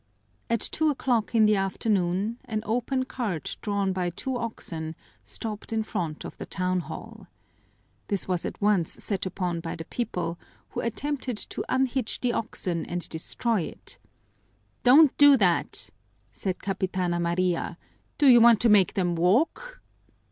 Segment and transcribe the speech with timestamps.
[0.49, 5.83] At two o'clock in the afternoon an open cart drawn by two oxen stopped in
[5.83, 7.27] front of the town hall.
[8.07, 12.83] This was at once set upon by the people, who attempted to unhitch the oxen
[12.87, 13.99] and destroy it.
[14.81, 15.91] "Don't do that!"
[16.31, 17.77] said Capitana Maria.
[18.17, 19.83] "Do you want to make them walk?"